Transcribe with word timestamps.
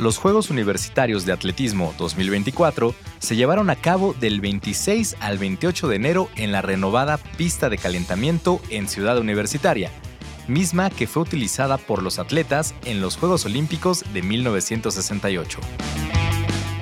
Los 0.00 0.16
Juegos 0.16 0.48
Universitarios 0.48 1.26
de 1.26 1.34
Atletismo 1.34 1.94
2024 1.98 2.94
se 3.18 3.36
llevaron 3.36 3.68
a 3.68 3.76
cabo 3.76 4.14
del 4.14 4.40
26 4.40 5.16
al 5.20 5.36
28 5.36 5.88
de 5.88 5.96
enero 5.96 6.30
en 6.36 6.52
la 6.52 6.62
renovada 6.62 7.18
pista 7.18 7.68
de 7.68 7.76
calentamiento 7.76 8.62
en 8.70 8.88
Ciudad 8.88 9.18
Universitaria, 9.18 9.90
misma 10.48 10.88
que 10.88 11.06
fue 11.06 11.24
utilizada 11.24 11.76
por 11.76 12.02
los 12.02 12.18
atletas 12.18 12.74
en 12.86 13.02
los 13.02 13.18
Juegos 13.18 13.44
Olímpicos 13.44 14.02
de 14.14 14.22
1968. 14.22 15.58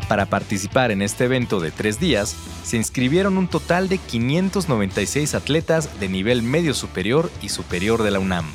Para 0.06 0.26
participar 0.26 0.92
en 0.92 1.02
este 1.02 1.24
evento 1.24 1.58
de 1.58 1.72
tres 1.72 1.98
días, 1.98 2.36
se 2.62 2.76
inscribieron 2.76 3.36
un 3.36 3.48
total 3.48 3.88
de 3.88 3.98
596 3.98 5.34
atletas 5.34 5.98
de 5.98 6.08
nivel 6.08 6.44
medio 6.44 6.72
superior 6.72 7.32
y 7.42 7.48
superior 7.48 8.04
de 8.04 8.12
la 8.12 8.20
UNAM 8.20 8.46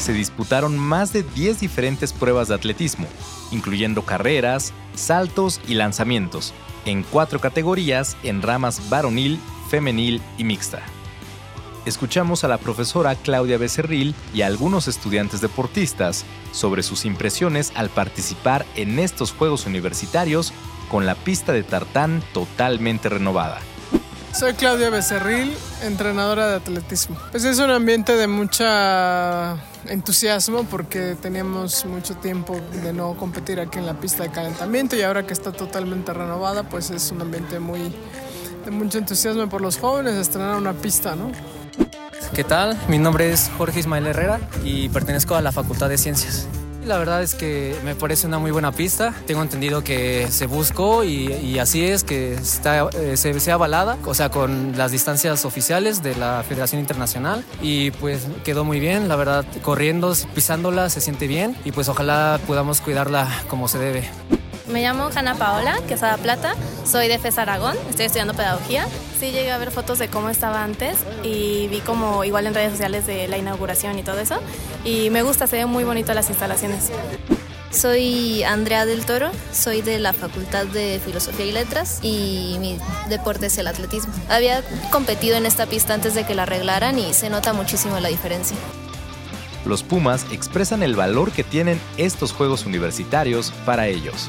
se 0.00 0.12
disputaron 0.12 0.78
más 0.78 1.12
de 1.12 1.22
10 1.22 1.60
diferentes 1.60 2.12
pruebas 2.12 2.48
de 2.48 2.54
atletismo, 2.54 3.06
incluyendo 3.52 4.02
carreras, 4.02 4.72
saltos 4.94 5.60
y 5.68 5.74
lanzamientos, 5.74 6.52
en 6.86 7.02
cuatro 7.02 7.40
categorías 7.40 8.16
en 8.22 8.42
ramas 8.42 8.88
varonil, 8.88 9.38
femenil 9.68 10.20
y 10.38 10.44
mixta. 10.44 10.82
Escuchamos 11.86 12.44
a 12.44 12.48
la 12.48 12.58
profesora 12.58 13.14
Claudia 13.14 13.56
Becerril 13.56 14.14
y 14.34 14.42
a 14.42 14.46
algunos 14.46 14.86
estudiantes 14.86 15.40
deportistas 15.40 16.24
sobre 16.52 16.82
sus 16.82 17.04
impresiones 17.04 17.72
al 17.74 17.88
participar 17.88 18.66
en 18.76 18.98
estos 18.98 19.32
Juegos 19.32 19.66
Universitarios 19.66 20.52
con 20.90 21.06
la 21.06 21.14
pista 21.14 21.52
de 21.52 21.62
tartán 21.62 22.22
totalmente 22.34 23.08
renovada. 23.08 23.60
Soy 24.32 24.54
Claudia 24.54 24.90
Becerril, 24.90 25.54
entrenadora 25.82 26.48
de 26.48 26.56
atletismo. 26.56 27.16
Pues 27.30 27.44
es 27.44 27.58
un 27.58 27.70
ambiente 27.70 28.16
de 28.16 28.26
mucha 28.26 29.56
entusiasmo 29.86 30.64
porque 30.64 31.16
teníamos 31.20 31.84
mucho 31.84 32.14
tiempo 32.14 32.58
de 32.82 32.92
no 32.92 33.16
competir 33.16 33.60
aquí 33.60 33.78
en 33.78 33.86
la 33.86 33.94
pista 33.94 34.22
de 34.22 34.30
calentamiento 34.30 34.96
y 34.96 35.02
ahora 35.02 35.26
que 35.26 35.32
está 35.32 35.52
totalmente 35.52 36.12
renovada, 36.12 36.62
pues 36.62 36.90
es 36.90 37.10
un 37.10 37.20
ambiente 37.22 37.58
muy 37.58 37.92
de 38.64 38.70
mucho 38.70 38.98
entusiasmo 38.98 39.48
por 39.48 39.60
los 39.60 39.78
jóvenes 39.78 40.14
estrenar 40.14 40.56
una 40.56 40.74
pista, 40.74 41.16
¿no? 41.16 41.32
¿Qué 42.32 42.44
tal? 42.44 42.78
Mi 42.88 42.98
nombre 42.98 43.32
es 43.32 43.50
Jorge 43.58 43.80
Ismael 43.80 44.06
Herrera 44.06 44.40
y 44.62 44.88
pertenezco 44.90 45.34
a 45.34 45.42
la 45.42 45.50
Facultad 45.50 45.88
de 45.88 45.98
Ciencias. 45.98 46.46
La 46.84 46.98
verdad 46.98 47.22
es 47.22 47.34
que 47.34 47.76
me 47.84 47.94
parece 47.94 48.26
una 48.26 48.38
muy 48.38 48.50
buena 48.50 48.72
pista. 48.72 49.14
Tengo 49.26 49.42
entendido 49.42 49.84
que 49.84 50.26
se 50.30 50.46
buscó 50.46 51.04
y, 51.04 51.58
así 51.58 51.84
es, 51.84 52.04
que 52.04 52.34
está, 52.34 52.88
eh, 52.94 53.16
se 53.16 53.38
sea 53.40 53.54
avalada, 53.54 53.96
o 54.06 54.14
sea, 54.14 54.30
con 54.30 54.76
las 54.76 54.90
distancias 54.90 55.44
oficiales 55.44 56.02
de 56.02 56.16
la 56.16 56.42
Federación 56.46 56.80
Internacional. 56.80 57.44
Y 57.62 57.90
pues 57.92 58.26
quedó 58.44 58.64
muy 58.64 58.80
bien, 58.80 59.08
la 59.08 59.16
verdad, 59.16 59.44
corriendo, 59.62 60.14
pisándola, 60.34 60.88
se 60.90 61.00
siente 61.00 61.26
bien 61.26 61.56
y 61.64 61.72
pues 61.72 61.88
ojalá 61.88 62.40
podamos 62.46 62.80
cuidarla 62.80 63.28
como 63.48 63.68
se 63.68 63.78
debe. 63.78 64.39
Me 64.72 64.82
llamo 64.82 65.10
Hanna 65.14 65.34
Paola, 65.34 65.78
Quesada 65.88 66.16
Plata, 66.16 66.54
soy 66.84 67.08
de 67.08 67.18
FES 67.18 67.38
Aragón, 67.38 67.76
estoy 67.88 68.06
estudiando 68.06 68.34
pedagogía. 68.34 68.86
Sí 69.18 69.32
llegué 69.32 69.50
a 69.50 69.58
ver 69.58 69.72
fotos 69.72 69.98
de 69.98 70.08
cómo 70.08 70.30
estaba 70.30 70.62
antes 70.62 70.96
y 71.24 71.66
vi 71.68 71.80
como 71.80 72.22
igual 72.24 72.46
en 72.46 72.54
redes 72.54 72.72
sociales 72.72 73.06
de 73.06 73.26
la 73.26 73.36
inauguración 73.36 73.98
y 73.98 74.02
todo 74.04 74.20
eso. 74.20 74.36
Y 74.84 75.10
me 75.10 75.22
gusta, 75.22 75.48
se 75.48 75.56
ven 75.56 75.68
muy 75.68 75.82
bonitas 75.82 76.14
las 76.14 76.28
instalaciones. 76.30 76.90
Soy 77.72 78.44
Andrea 78.44 78.86
del 78.86 79.04
Toro, 79.04 79.30
soy 79.52 79.82
de 79.82 79.98
la 79.98 80.12
Facultad 80.12 80.66
de 80.66 81.00
Filosofía 81.04 81.46
y 81.46 81.52
Letras 81.52 81.98
y 82.02 82.56
mi 82.60 82.78
deporte 83.08 83.46
es 83.46 83.58
el 83.58 83.66
atletismo. 83.66 84.12
Había 84.28 84.62
competido 84.90 85.36
en 85.36 85.46
esta 85.46 85.66
pista 85.66 85.94
antes 85.94 86.14
de 86.14 86.24
que 86.24 86.34
la 86.34 86.44
arreglaran 86.44 86.98
y 86.98 87.12
se 87.12 87.28
nota 87.28 87.52
muchísimo 87.52 87.98
la 87.98 88.08
diferencia. 88.08 88.56
Los 89.64 89.82
Pumas 89.82 90.26
expresan 90.32 90.82
el 90.82 90.94
valor 90.94 91.32
que 91.32 91.44
tienen 91.44 91.80
estos 91.96 92.32
Juegos 92.32 92.66
Universitarios 92.66 93.52
para 93.66 93.88
ellos. 93.88 94.28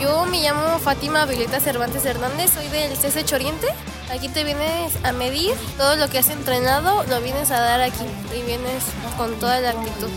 Yo 0.00 0.24
me 0.26 0.40
llamo 0.40 0.78
Fátima 0.78 1.26
Violeta 1.26 1.60
Cervantes 1.60 2.04
Hernández, 2.04 2.52
soy 2.52 2.68
del 2.68 2.92
CSH 2.92 3.32
Oriente. 3.34 3.66
Aquí 4.10 4.28
te 4.28 4.42
vienes 4.42 4.92
a 5.04 5.12
medir 5.12 5.52
todo 5.76 5.96
lo 5.96 6.08
que 6.08 6.18
has 6.18 6.30
entrenado, 6.30 7.04
lo 7.04 7.20
vienes 7.20 7.50
a 7.50 7.60
dar 7.60 7.80
aquí 7.80 8.04
y 8.36 8.42
vienes 8.46 8.82
con 9.16 9.34
toda 9.34 9.60
la 9.60 9.70
actitud. 9.70 10.08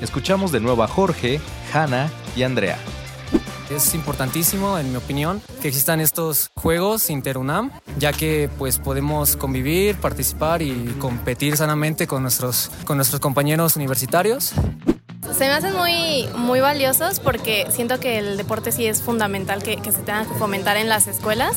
Escuchamos 0.00 0.52
de 0.52 0.60
nuevo 0.60 0.82
a 0.82 0.88
Jorge, 0.88 1.40
Hanna 1.72 2.10
y 2.34 2.42
Andrea. 2.42 2.78
Es 3.70 3.94
importantísimo, 3.94 4.78
en 4.78 4.90
mi 4.90 4.96
opinión, 4.96 5.40
que 5.62 5.68
existan 5.68 6.00
estos 6.00 6.50
juegos 6.54 7.08
interunam, 7.08 7.70
ya 7.98 8.12
que 8.12 8.50
pues 8.58 8.78
podemos 8.78 9.36
convivir, 9.36 9.96
participar 9.96 10.60
y 10.60 10.96
competir 10.98 11.56
sanamente 11.56 12.06
con 12.06 12.22
nuestros, 12.22 12.70
con 12.84 12.98
nuestros 12.98 13.20
compañeros 13.20 13.76
universitarios. 13.76 14.52
Se 15.32 15.46
me 15.46 15.52
hacen 15.52 15.74
muy, 15.76 16.28
muy 16.36 16.60
valiosos 16.60 17.20
porque 17.20 17.66
siento 17.70 17.98
que 17.98 18.18
el 18.18 18.36
deporte 18.36 18.72
sí 18.72 18.86
es 18.86 19.02
fundamental 19.02 19.62
que, 19.62 19.76
que 19.76 19.92
se 19.92 19.98
tenga 19.98 20.24
que 20.24 20.34
fomentar 20.34 20.76
en 20.76 20.88
las 20.88 21.06
escuelas 21.06 21.56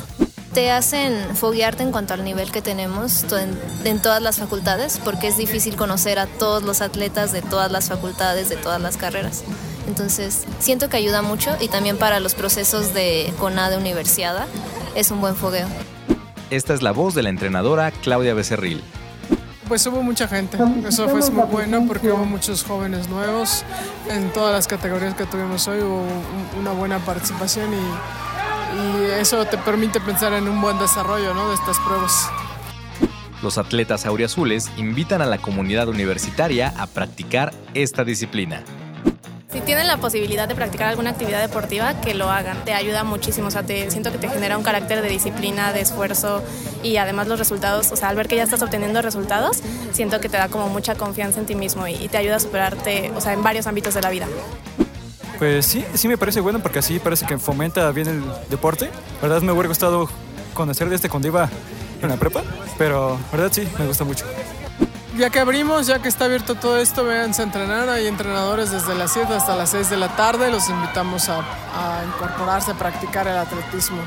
te 0.53 0.71
hacen 0.71 1.35
foguearte 1.35 1.83
en 1.83 1.91
cuanto 1.91 2.15
al 2.15 2.23
nivel 2.23 2.51
que 2.51 2.63
tenemos 2.63 3.31
en, 3.31 3.55
en, 3.83 4.01
todas 4.01 4.23
las 4.23 4.37
facultades, 4.37 4.99
porque 5.03 5.27
es 5.27 5.37
difícil 5.37 5.75
conocer 5.75 6.17
a 6.17 6.25
todos 6.25 6.63
los 6.63 6.81
atletas 6.81 7.31
de 7.31 7.43
todas 7.43 7.71
las 7.71 7.89
facultades, 7.89 8.49
de 8.49 8.55
todas 8.55 8.81
las 8.81 8.97
carreras. 8.97 9.43
Entonces, 9.87 10.45
siento 10.57 10.89
que 10.89 10.97
ayuda 10.97 11.21
mucho 11.21 11.55
y 11.59 11.67
también 11.67 11.97
para 11.97 12.19
los 12.19 12.33
procesos 12.33 12.95
de 12.95 13.31
CONA 13.37 13.69
de 13.69 13.77
universidad 13.77 14.47
es 14.95 15.11
un 15.11 15.21
buen 15.21 15.35
fogueo. 15.35 15.67
Esta 16.49 16.73
es 16.73 16.81
la 16.81 16.91
voz 16.91 17.13
de 17.13 17.21
la 17.23 17.29
entrenadora 17.29 17.91
Claudia 17.91 18.33
Becerril. 18.33 18.83
Pues 19.67 19.85
hubo 19.85 20.01
mucha 20.01 20.27
gente, 20.27 20.57
eso 20.87 21.09
fue 21.09 21.19
muy 21.29 21.45
bueno 21.45 21.83
porque 21.85 22.09
hubo 22.11 22.25
muchos 22.25 22.63
jóvenes 22.63 23.09
nuevos 23.09 23.65
en 24.09 24.31
todas 24.31 24.53
las 24.53 24.65
categorías 24.65 25.13
que 25.13 25.25
tuvimos 25.25 25.67
hoy, 25.67 25.81
hubo 25.81 26.05
una 26.57 26.71
buena 26.71 26.99
participación 26.99 27.73
y, 27.73 27.77
y 27.77 29.11
eso 29.19 29.45
te 29.45 29.57
permite 29.57 29.99
pensar 29.99 30.31
en 30.33 30.47
un 30.47 30.61
buen 30.61 30.79
desarrollo 30.79 31.33
¿no? 31.33 31.49
de 31.49 31.55
estas 31.55 31.77
pruebas. 31.79 32.29
Los 33.43 33.57
atletas 33.57 34.05
auriazules 34.05 34.71
invitan 34.77 35.21
a 35.21 35.25
la 35.25 35.37
comunidad 35.37 35.89
universitaria 35.89 36.73
a 36.77 36.87
practicar 36.87 37.53
esta 37.73 38.03
disciplina. 38.03 38.63
Tienen 39.67 39.87
la 39.87 39.97
posibilidad 39.97 40.47
de 40.47 40.55
practicar 40.55 40.87
alguna 40.87 41.09
actividad 41.09 41.41
deportiva, 41.41 41.99
que 41.99 42.13
lo 42.13 42.31
hagan. 42.31 42.63
Te 42.63 42.73
ayuda 42.73 43.03
muchísimo. 43.03 43.49
O 43.49 43.51
sea, 43.51 43.63
te, 43.63 43.91
siento 43.91 44.13
que 44.13 44.17
te 44.17 44.29
genera 44.29 44.57
un 44.57 44.63
carácter 44.63 45.01
de 45.01 45.09
disciplina, 45.09 45.73
de 45.73 45.81
esfuerzo 45.81 46.41
y 46.83 46.95
además 46.95 47.27
los 47.27 47.37
resultados, 47.37 47.91
o 47.91 47.97
sea, 47.97 48.07
al 48.07 48.15
ver 48.15 48.29
que 48.29 48.37
ya 48.37 48.43
estás 48.43 48.61
obteniendo 48.61 49.01
resultados, 49.01 49.61
siento 49.91 50.21
que 50.21 50.29
te 50.29 50.37
da 50.37 50.47
como 50.47 50.69
mucha 50.69 50.95
confianza 50.95 51.41
en 51.41 51.47
ti 51.47 51.55
mismo 51.55 51.85
y, 51.85 51.95
y 51.95 52.07
te 52.07 52.15
ayuda 52.15 52.37
a 52.37 52.39
superarte, 52.39 53.11
o 53.13 53.19
sea, 53.19 53.33
en 53.33 53.43
varios 53.43 53.67
ámbitos 53.67 53.93
de 53.93 54.01
la 54.01 54.09
vida. 54.09 54.25
Pues 55.37 55.65
sí, 55.65 55.83
sí 55.95 56.07
me 56.07 56.17
parece 56.17 56.39
bueno 56.39 56.59
porque 56.59 56.79
así 56.79 56.99
parece 56.99 57.25
que 57.25 57.37
fomenta 57.37 57.91
bien 57.91 58.07
el 58.07 58.23
deporte. 58.49 58.89
La 59.21 59.27
verdad 59.27 59.41
me 59.41 59.51
hubiera 59.51 59.67
gustado 59.67 60.09
conocer 60.53 60.87
de 60.87 60.95
este 60.95 61.09
cuando 61.09 61.27
iba 61.27 61.49
en 62.01 62.07
la 62.07 62.15
prepa, 62.15 62.41
pero 62.77 63.19
la 63.33 63.37
verdad 63.37 63.51
sí, 63.51 63.67
me 63.77 63.85
gusta 63.85 64.05
mucho 64.05 64.23
ya 65.17 65.29
que 65.29 65.39
abrimos, 65.39 65.87
ya 65.87 65.99
que 65.99 66.07
está 66.07 66.25
abierto 66.25 66.55
todo 66.55 66.77
esto, 66.77 67.03
véanse 67.03 67.41
a 67.41 67.45
entrenar. 67.45 67.89
Hay 67.89 68.07
entrenadores 68.07 68.71
desde 68.71 68.93
las 68.95 69.11
7 69.13 69.33
hasta 69.33 69.55
las 69.55 69.71
6 69.71 69.89
de 69.89 69.97
la 69.97 70.15
tarde. 70.15 70.51
Los 70.51 70.69
invitamos 70.69 71.27
a, 71.29 71.39
a 71.39 72.03
incorporarse, 72.05 72.71
a 72.71 72.73
practicar 72.75 73.27
el 73.27 73.37
atletismo. 73.37 73.97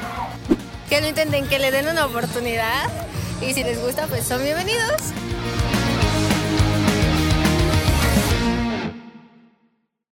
Que 0.89 1.01
no 1.01 1.09
intenten, 1.09 1.47
que 1.47 1.59
le 1.59 1.71
den 1.71 1.89
una 1.89 2.07
oportunidad. 2.07 2.89
Y 3.41 3.55
si 3.55 3.65
les 3.65 3.81
gusta, 3.81 4.07
pues 4.07 4.27
son 4.27 4.43
bienvenidos. 4.43 5.13